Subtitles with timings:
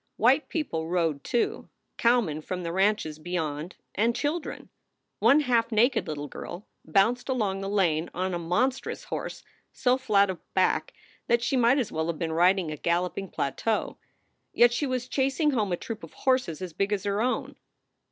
[0.17, 4.69] White people rode, too cowmen from the ranches beyond and children.
[5.19, 10.31] One half naked little girl bounced along the lane on a monstrous horse so flat
[10.31, 10.95] of back
[11.27, 13.99] that she might as well have been riding a galloping plateau.
[14.55, 17.55] Yet she was chasing home a troop of horses as big as her own.